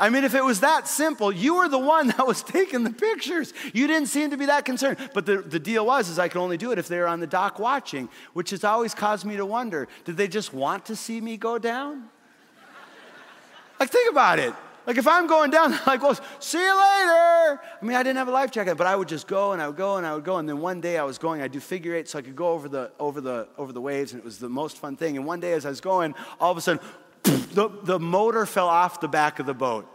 [0.00, 2.90] I mean, if it was that simple, you were the one that was taking the
[2.90, 3.52] pictures.
[3.72, 4.98] You didn't seem to be that concerned.
[5.12, 7.20] But the, the deal was is I could only do it if they were on
[7.20, 10.96] the dock watching, which has always caused me to wonder, did they just want to
[10.96, 12.08] see me go down?
[13.80, 14.54] like, think about it.
[14.86, 17.60] Like, if I'm going down, like, well, see you later.
[17.60, 19.66] I mean, I didn't have a life jacket, but I would just go and I
[19.66, 20.38] would go and I would go.
[20.38, 22.48] And then one day I was going, I'd do figure eight so I could go
[22.52, 25.16] over the, over the, over the waves, and it was the most fun thing.
[25.16, 26.82] And one day as I was going, all of a sudden,
[27.24, 29.86] the, the motor fell off the back of the boat.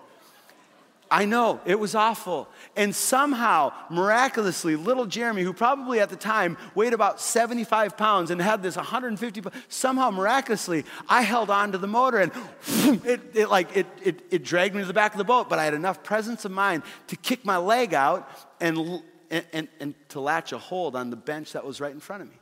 [1.14, 2.50] I know, it was awful.
[2.76, 8.42] And somehow, miraculously, little Jeremy, who probably at the time weighed about 75 pounds and
[8.42, 12.32] had this 150 pounds, somehow miraculously, I held on to the motor and
[13.06, 15.50] it, it like, it, it, it dragged me to the back of the boat.
[15.50, 18.28] But I had enough presence of mind to kick my leg out
[18.60, 22.00] and, and, and, and to latch a hold on the bench that was right in
[22.00, 22.40] front of me.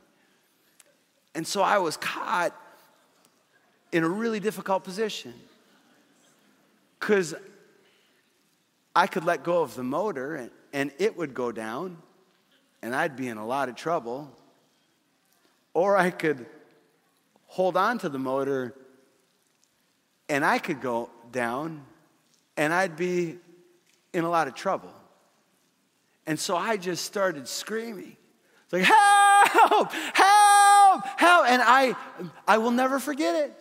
[1.34, 2.58] And so I was caught
[3.92, 5.34] in a really difficult position.
[6.98, 7.34] Because
[8.94, 11.98] I could let go of the motor and, and it would go down
[12.82, 14.30] and I'd be in a lot of trouble.
[15.74, 16.44] Or I could
[17.46, 18.74] hold on to the motor
[20.28, 21.84] and I could go down
[22.56, 23.38] and I'd be
[24.12, 24.92] in a lot of trouble.
[26.26, 28.16] And so I just started screaming.
[28.64, 31.46] It's like, help, help, help.
[31.46, 31.96] And I,
[32.46, 33.54] I will never forget it.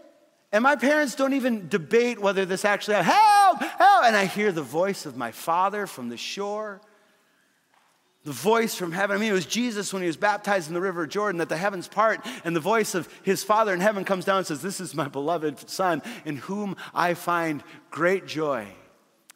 [0.52, 4.06] And my parents don't even debate whether this actually help, help.
[4.06, 6.82] And I hear the voice of my father from the shore,
[8.24, 9.18] the voice from heaven.
[9.18, 11.58] I mean, it was Jesus when he was baptized in the river Jordan that the
[11.58, 14.80] heavens part, and the voice of his father in heaven comes down and says, This
[14.80, 18.68] is my beloved son in whom I find great joy.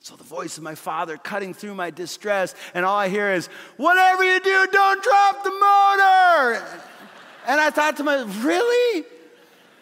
[0.01, 3.47] So the voice of my father cutting through my distress, and all I hear is,
[3.77, 6.79] Whatever you do, don't drop the motor.
[7.47, 9.05] And I thought to myself, Really?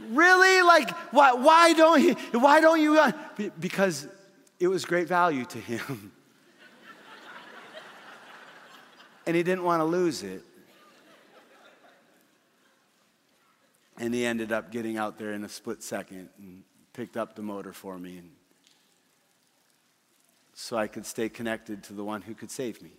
[0.09, 0.61] Really?
[0.61, 2.15] Like, why, why don't you?
[2.39, 2.99] Why don't you?
[2.99, 3.11] Uh,
[3.59, 4.07] because
[4.63, 6.13] it was great value to him.
[9.27, 10.41] and he didn't want to lose it.
[13.97, 17.41] And he ended up getting out there in a split second and picked up the
[17.41, 18.31] motor for me, and
[20.53, 22.91] so I could stay connected to the one who could save me.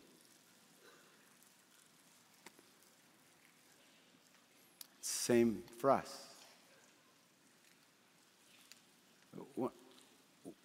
[5.01, 6.24] Same for us.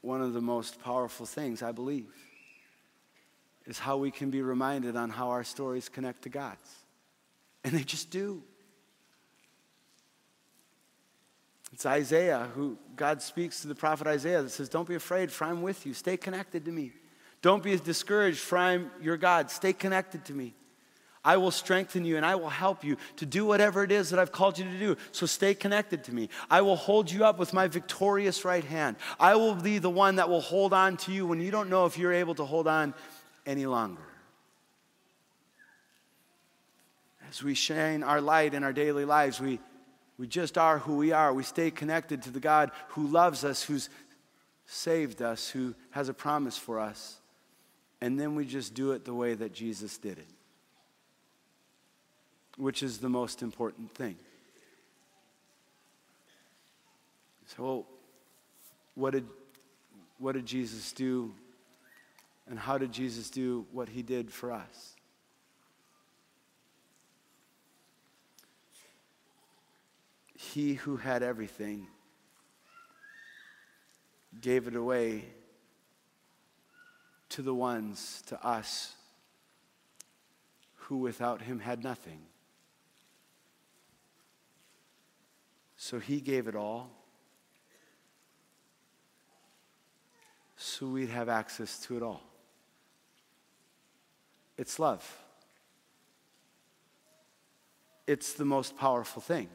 [0.02, 2.14] One of the most powerful things, I believe,
[3.66, 6.70] is how we can be reminded on how our stories connect to God's.
[7.64, 8.42] And they just do.
[11.74, 15.46] It's Isaiah who God speaks to the prophet Isaiah that says, Don't be afraid, for
[15.46, 15.94] I'm with you.
[15.94, 16.94] Stay connected to me.
[17.42, 19.52] Don't be discouraged, for I'm your God.
[19.52, 20.56] Stay connected to me.
[21.24, 24.20] I will strengthen you and I will help you to do whatever it is that
[24.20, 24.96] I've called you to do.
[25.12, 26.30] So stay connected to me.
[26.50, 28.96] I will hold you up with my victorious right hand.
[29.20, 31.86] I will be the one that will hold on to you when you don't know
[31.86, 32.94] if you're able to hold on
[33.46, 34.02] any longer.
[37.30, 39.60] As we shine our light in our daily lives, we,
[40.18, 41.34] we just are who we are.
[41.34, 43.90] We stay connected to the God who loves us, who's
[44.66, 47.20] saved us, who has a promise for us.
[48.02, 50.28] And then we just do it the way that Jesus did it
[52.60, 54.18] which is the most important thing.
[57.56, 57.86] So,
[58.96, 59.26] what did,
[60.18, 61.34] what did Jesus do?
[62.50, 64.96] And how did Jesus do what he did for us?
[70.36, 71.88] He who had everything
[74.42, 75.24] gave it away
[77.30, 78.96] to the ones, to us,
[80.76, 82.20] who without him had nothing.
[85.82, 86.92] So he gave it all
[90.58, 92.22] so we'd have access to it all.
[94.58, 95.10] It's love.
[98.06, 99.48] It's the most powerful thing.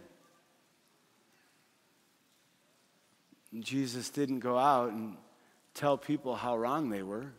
[3.60, 5.18] Jesus didn't go out and
[5.74, 7.32] tell people how wrong they were.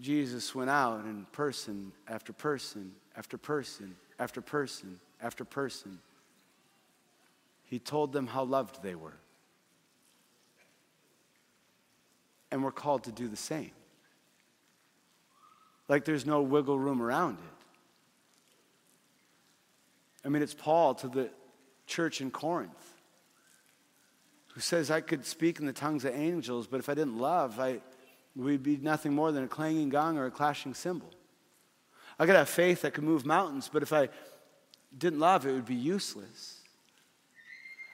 [0.00, 5.98] Jesus went out and person after person after person after person after person,
[7.64, 9.16] he told them how loved they were.
[12.50, 13.70] And we're called to do the same.
[15.88, 17.44] Like there's no wiggle room around it.
[20.24, 21.30] I mean, it's Paul to the
[21.86, 23.00] church in Corinth
[24.54, 27.60] who says, I could speak in the tongues of angels, but if I didn't love,
[27.60, 27.80] I
[28.36, 31.10] would be nothing more than a clanging gong or a clashing cymbal.
[32.18, 34.08] I could have faith that could move mountains, but if I
[34.96, 36.60] didn't love, it would be useless.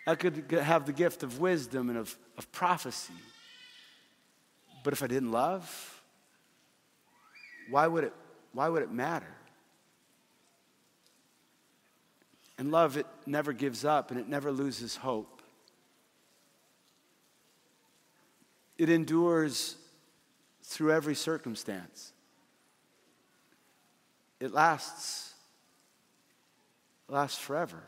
[0.07, 3.13] I could have the gift of wisdom and of, of prophecy.
[4.85, 6.03] But if I didn't love,
[7.69, 8.13] why would it,
[8.53, 9.27] why would it matter?
[12.59, 15.43] And love, it never gives up and it never loses hope.
[18.79, 19.77] It endures
[20.63, 22.13] through every circumstance.
[24.39, 25.35] It lasts
[27.09, 27.83] lasts forever.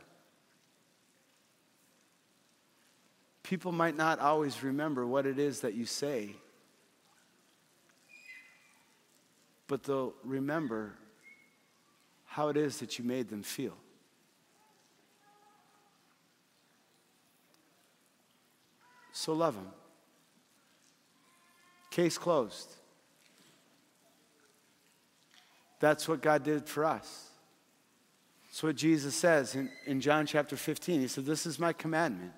[3.42, 6.34] People might not always remember what it is that you say,
[9.66, 10.94] but they'll remember
[12.26, 13.76] how it is that you made them feel.
[19.12, 19.66] So love them.
[21.90, 22.68] Case closed.
[25.80, 27.27] That's what God did for us.
[28.58, 31.00] That's what Jesus says in, in John chapter 15.
[31.00, 32.32] He said, This is my commandment.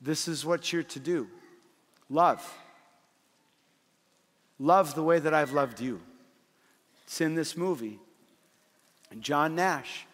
[0.00, 1.28] This is what you're to do
[2.08, 2.42] love.
[4.58, 6.00] Love the way that I've loved you.
[7.04, 7.98] It's in this movie.
[9.10, 10.06] And John Nash,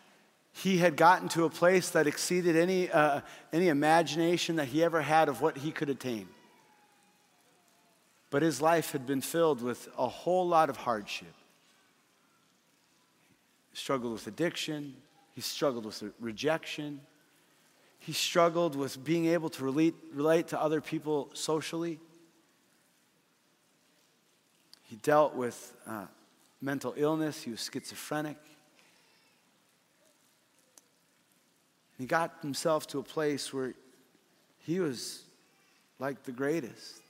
[0.53, 3.21] he had gotten to a place that exceeded any, uh,
[3.53, 6.27] any imagination that he ever had of what he could attain.
[8.31, 11.33] But his life had been filled with a whole lot of hardship.
[13.77, 14.95] Struggled with addiction,
[15.35, 17.01] he struggled with rejection,
[17.99, 21.99] he struggled with being able to relate, relate to other people socially.
[24.85, 26.07] He dealt with uh,
[26.63, 28.39] mental illness, he was schizophrenic.
[31.99, 33.75] He got himself to a place where
[34.59, 35.23] he was
[35.99, 37.03] like the greatest.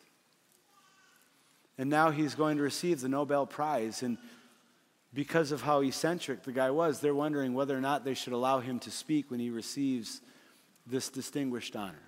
[1.79, 4.03] And now he's going to receive the Nobel Prize.
[4.03, 4.17] And
[5.12, 8.61] because of how eccentric the guy was, they're wondering whether or not they should allow
[8.61, 10.20] him to speak when he receives
[10.86, 12.02] this distinguished honor.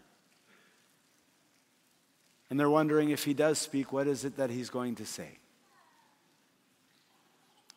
[2.50, 5.38] And they're wondering if he does speak, what is it that he's going to say?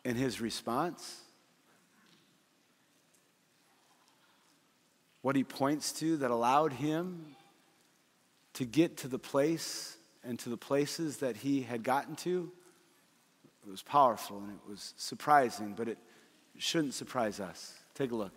[0.04, 1.20] And his response,
[5.20, 7.36] what he points to that allowed him
[8.54, 12.50] to get to the place and to the places that he had gotten to,
[13.66, 15.98] it was powerful and it was surprising, but it
[16.58, 17.74] shouldn't surprise us.
[17.94, 18.32] Take a look.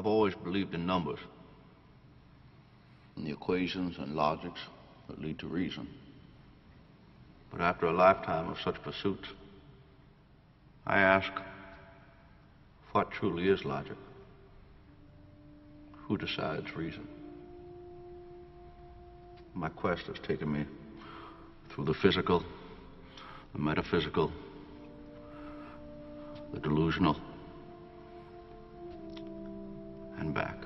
[0.00, 1.18] I've always believed in numbers,
[3.18, 4.60] in the equations and logics
[5.08, 5.86] that lead to reason.
[7.50, 9.28] But after a lifetime of such pursuits,
[10.86, 11.30] I ask,
[12.92, 13.98] what truly is logic?
[16.08, 17.06] Who decides reason?
[19.52, 20.64] My quest has taken me
[21.68, 22.42] through the physical,
[23.52, 24.32] the metaphysical,
[26.54, 27.20] the delusional,
[30.20, 30.56] and back.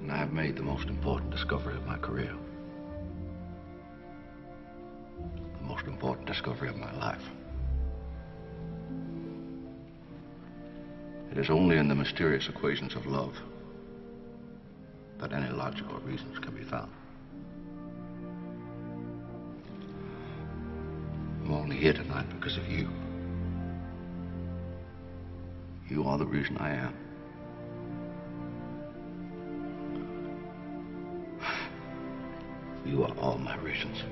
[0.00, 2.34] And I have made the most important discovery of my career.
[5.60, 7.22] The most important discovery of my life.
[11.30, 13.34] It is only in the mysterious equations of love
[15.20, 16.90] that any logical reasons can be found.
[21.44, 22.88] I'm only here tonight because of you.
[25.88, 26.94] You are the reason I am.
[32.84, 34.02] You are all my reasons.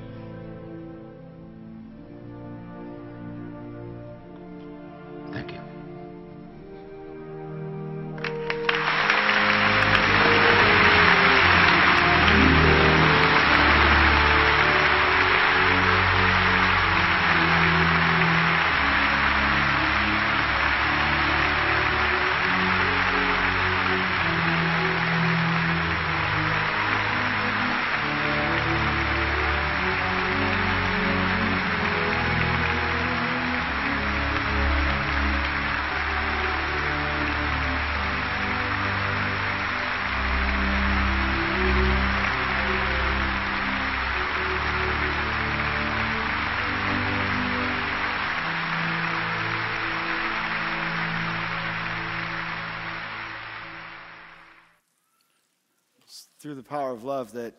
[56.46, 57.54] Through the power of love that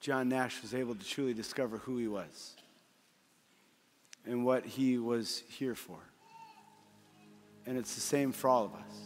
[0.00, 2.54] John Nash was able to truly discover who he was
[4.24, 5.98] and what he was here for.
[7.66, 8.96] And it's the same for all of us.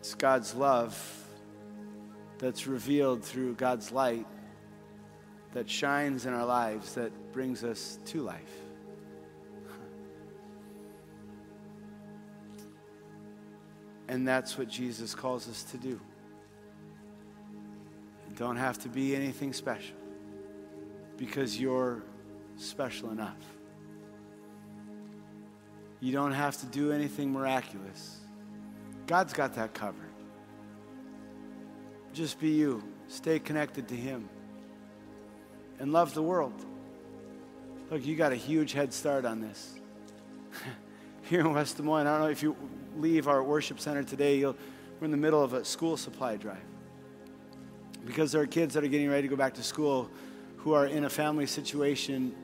[0.00, 1.00] It's God's love
[2.38, 4.26] that's revealed through God's light
[5.52, 8.63] that shines in our lives that brings us to life.
[14.08, 16.00] And that's what Jesus calls us to do.
[18.28, 19.96] You don't have to be anything special
[21.16, 22.02] because you're
[22.56, 23.38] special enough.
[26.00, 28.18] You don't have to do anything miraculous.
[29.06, 30.10] God's got that covered.
[32.12, 32.82] Just be you.
[33.08, 34.28] Stay connected to Him.
[35.78, 36.64] And love the world.
[37.90, 39.74] Look, you got a huge head start on this.
[41.22, 42.56] Here in West Des Moines, I don't know if you
[42.96, 44.54] leave our worship center today, we're
[45.02, 46.58] in the middle of a school supply drive.
[48.06, 50.10] Because there are kids that are getting ready to go back to school
[50.58, 52.34] who are in a family situation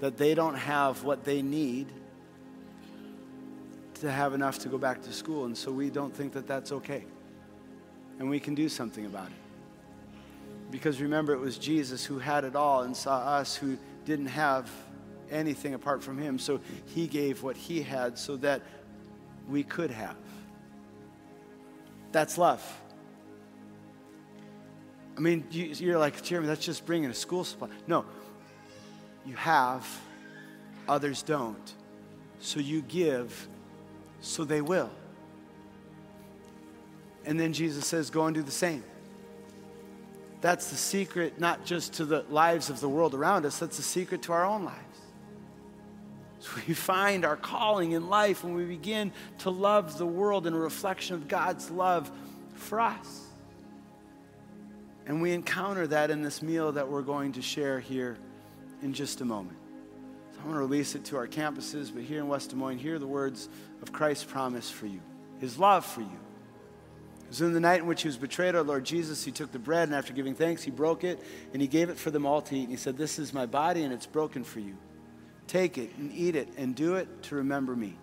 [0.00, 1.88] that they don't have what they need
[3.94, 5.46] to have enough to go back to school.
[5.46, 7.04] And so we don't think that that's okay.
[8.18, 9.32] And we can do something about it.
[10.70, 14.70] Because remember, it was Jesus who had it all and saw us who didn't have
[15.30, 16.38] anything apart from Him.
[16.38, 18.62] So He gave what He had so that
[19.48, 20.16] we could have.
[22.12, 22.62] That's love.
[25.16, 27.68] I mean, you, are like, Jeremy, that's just bringing a school supply.
[27.86, 28.04] No,
[29.24, 29.86] you have,
[30.88, 31.72] others don't.
[32.40, 33.48] So you give,
[34.20, 34.90] so they will.
[37.24, 38.84] And then Jesus says, go and do the same.
[40.40, 43.82] That's the secret, not just to the lives of the world around us, that's the
[43.82, 44.93] secret to our own lives.
[46.68, 50.58] We find our calling in life when we begin to love the world in a
[50.58, 52.10] reflection of God's love
[52.54, 53.20] for us.
[55.06, 58.16] And we encounter that in this meal that we're going to share here
[58.82, 59.58] in just a moment.
[60.32, 62.78] So I'm going to release it to our campuses, but here in West Des Moines,
[62.78, 63.48] hear the words
[63.82, 65.00] of Christ's promise for you,
[65.40, 66.18] his love for you.
[67.24, 69.52] It was in the night in which he was betrayed, our Lord Jesus, he took
[69.52, 71.20] the bread, and after giving thanks, he broke it,
[71.52, 72.62] and he gave it for them all to eat.
[72.62, 74.76] And he said, This is my body, and it's broken for you.
[75.46, 77.96] Take it and eat it, and do it to remember me.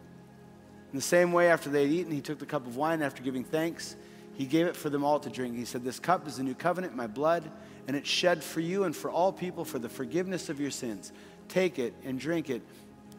[0.92, 3.24] In the same way, after they had eaten, he took the cup of wine, after
[3.24, 3.96] giving thanks,
[4.34, 5.56] he gave it for them all to drink.
[5.56, 7.50] He said, This cup is the new covenant, my blood,
[7.88, 11.12] and it's shed for you and for all people for the forgiveness of your sins.
[11.48, 12.62] Take it and drink it,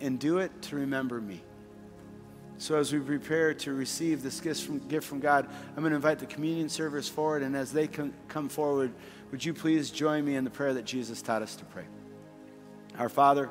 [0.00, 1.42] and do it to remember me.
[2.58, 5.96] So, as we prepare to receive this gift from, gift from God, I'm going to
[5.96, 7.42] invite the communion servers forward.
[7.42, 8.92] And as they come, come forward,
[9.30, 11.84] would you please join me in the prayer that Jesus taught us to pray?
[12.98, 13.50] Our Father,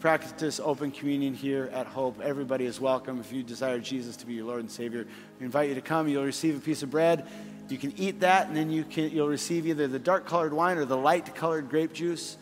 [0.00, 2.20] Practice open communion here at Hope.
[2.20, 3.18] Everybody is welcome.
[3.18, 5.04] If you desire Jesus to be your Lord and Savior,
[5.40, 6.06] we invite you to come.
[6.06, 7.26] You'll receive a piece of bread.
[7.68, 10.78] You can eat that, and then you can, you'll receive either the dark colored wine
[10.78, 12.36] or the light colored grape juice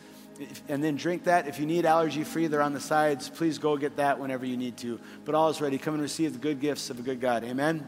[0.67, 1.47] and then drink that.
[1.47, 3.27] If you need allergy free, they're on the sides.
[3.27, 4.99] Please go get that whenever you need to.
[5.25, 5.79] But all is ready.
[5.79, 7.43] Come and receive the good gifts of a good God.
[7.43, 7.87] Amen.